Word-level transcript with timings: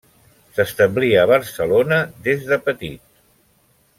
S'establí 0.53 1.09
a 1.23 1.25
Barcelona 1.33 2.01
des 2.29 2.49
de 2.53 2.61
petit. 2.69 3.07